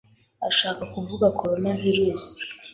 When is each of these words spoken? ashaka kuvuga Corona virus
ashaka 0.49 0.81
kuvuga 0.93 1.25
Corona 1.39 1.69
virus 1.81 2.25